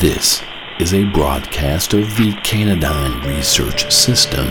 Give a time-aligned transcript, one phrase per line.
[0.00, 0.40] This
[0.78, 4.46] is a broadcast of the Canadine Research System.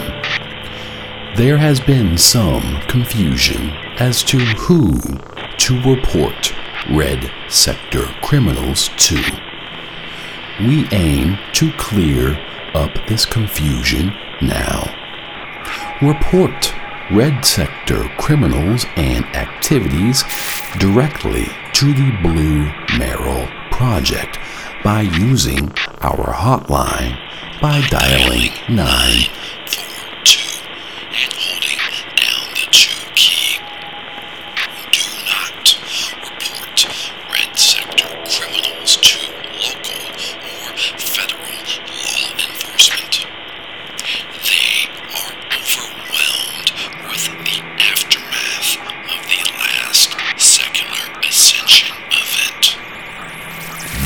[1.36, 5.00] There has been some confusion as to who
[5.58, 6.54] to report
[6.92, 9.20] red sector criminals to.
[10.60, 12.40] We aim to clear
[12.76, 14.14] up this confusion
[14.44, 14.94] now.
[16.00, 16.76] Report
[17.10, 20.24] red sector criminals and activities
[20.78, 23.49] directly to the Blue Merrill
[23.80, 24.38] Project
[24.84, 25.70] by using
[26.02, 27.16] our hotline
[27.62, 29.39] by dialing 942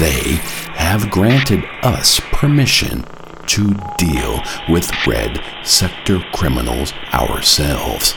[0.03, 0.41] They
[0.75, 3.05] have granted us permission
[3.47, 8.13] to deal with red sector criminals ourselves.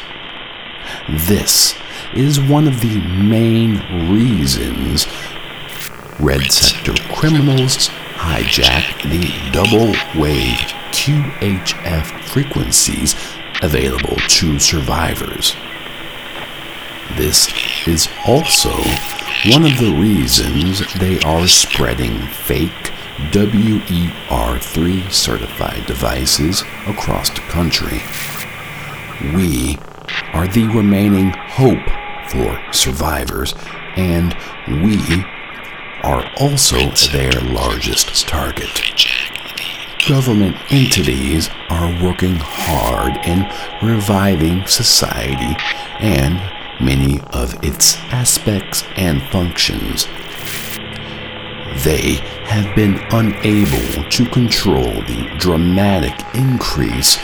[1.08, 1.76] This
[2.12, 5.06] is one of the main reasons
[6.18, 10.58] red sector criminals hijack the double wave
[10.90, 13.14] QHF frequencies
[13.62, 15.54] available to survivors.
[17.16, 17.48] This
[17.86, 18.72] is also
[19.48, 22.90] one of the reasons they are spreading fake
[23.30, 28.02] WER3 certified devices across the country.
[29.36, 29.78] We
[30.32, 31.88] are the remaining hope
[32.28, 33.54] for survivors,
[33.94, 34.36] and
[34.66, 34.98] we
[36.02, 38.82] are also their largest target.
[40.08, 43.48] Government entities are working hard in
[43.80, 45.56] reviving society
[46.00, 50.06] and many of its aspects and functions.
[51.84, 57.18] They have been unable to control the dramatic increase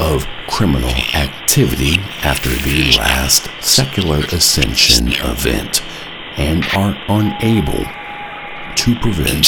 [0.00, 5.80] of criminal activity after the last secular ascension event
[6.36, 7.84] and are unable
[8.74, 9.46] to prevent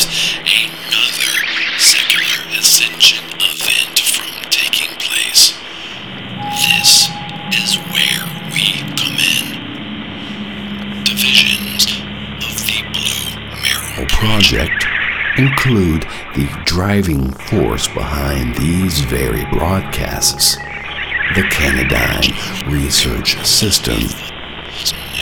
[15.39, 16.03] Include
[16.35, 20.57] the driving force behind these very broadcasts,
[21.35, 22.31] the Canadine
[22.71, 24.03] Research System,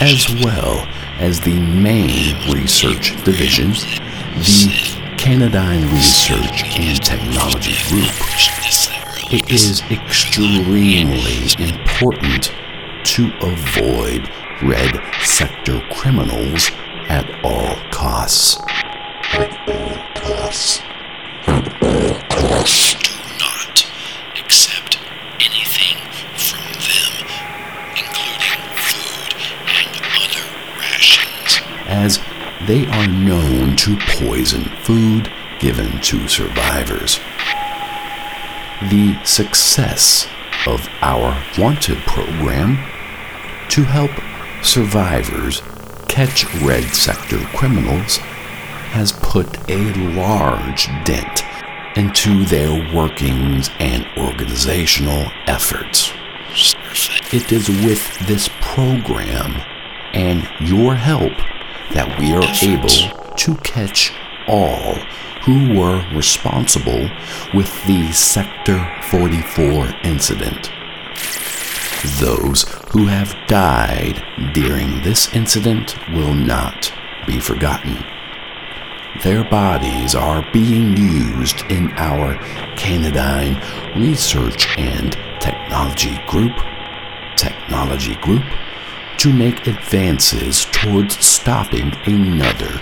[0.01, 0.85] as well
[1.19, 8.11] as the main research division, the Canadine Research and Technology Group.
[9.31, 10.97] It is extremely
[11.59, 12.51] important
[13.05, 14.29] to avoid
[14.61, 16.69] red sector criminals
[17.07, 18.61] at all costs.
[20.53, 22.93] At all costs.
[22.93, 22.99] At.
[23.01, 23.91] Do not
[24.37, 24.99] accept
[25.39, 25.97] anything
[26.37, 27.25] from them,
[27.97, 29.33] including food
[29.65, 29.89] and
[30.21, 30.45] other
[30.79, 32.19] rations, as
[32.67, 37.19] they are known to poison food given to survivors.
[38.91, 40.27] The success
[40.67, 42.77] of our Wanted program
[43.69, 44.11] to help
[44.63, 45.63] survivors
[46.07, 48.32] catch red sector criminals has
[49.33, 51.41] put a large dent
[51.97, 56.13] into their workings and organizational efforts.
[57.33, 59.59] It is with this program
[60.13, 61.35] and your help
[61.93, 64.13] that we are able to catch
[64.47, 64.93] all
[65.45, 67.09] who were responsible
[67.55, 70.69] with the Sector 44 incident.
[72.19, 74.23] Those who have died
[74.53, 76.93] during this incident will not
[77.25, 77.97] be forgotten.
[79.21, 82.35] Their bodies are being used in our
[82.75, 83.61] Canadyne
[83.95, 86.57] Research and Technology Group,
[87.35, 88.43] Technology Group,
[89.17, 92.81] to make advances towards stopping another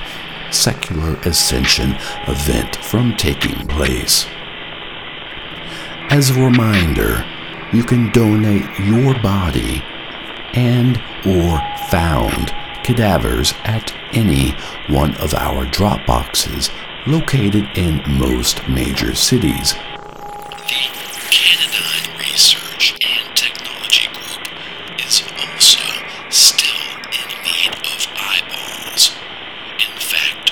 [0.52, 1.97] secular ascension
[2.28, 4.25] event from taking place.
[6.10, 7.25] As a reminder,
[7.74, 9.83] you can donate your body
[10.54, 12.54] and or found
[12.92, 14.52] cadavers at any
[14.90, 16.70] one of our drop boxes
[17.08, 19.74] located in most major cities.
[19.74, 20.92] The
[21.32, 24.46] Canadyne Research and Technology Group
[25.08, 25.80] is also
[26.30, 26.84] still
[27.16, 29.16] in need of eyeballs.
[29.80, 30.52] In fact,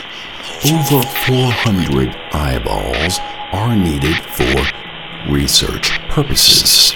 [0.65, 3.19] over 400 eyeballs
[3.51, 6.95] are needed for research purposes.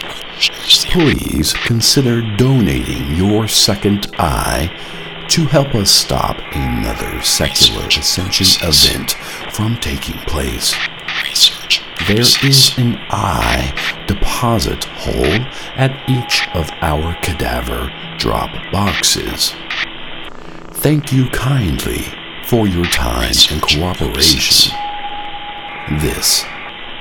[0.90, 4.72] Please consider donating your second eye
[5.30, 9.12] to help us stop another secular ascension event
[9.54, 10.74] from taking place.
[11.24, 11.82] Research.
[12.08, 13.74] There is an eye
[14.08, 19.54] deposit hole at each of our cadaver drop boxes.
[20.82, 22.06] Thank you kindly
[22.46, 24.76] for your time and cooperation.
[26.00, 26.44] This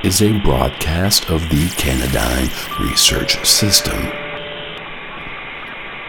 [0.03, 2.49] is a broadcast of the Canadyne
[2.79, 4.11] Research System.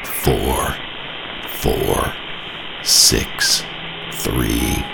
[0.04, 0.76] Four,
[1.64, 2.14] four,
[2.82, 3.64] six,
[4.12, 4.84] three,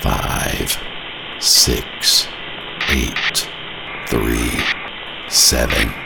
[0.00, 0.78] five,
[1.38, 2.28] six,
[2.90, 3.48] eight,
[4.06, 4.60] three,
[5.26, 6.05] seven.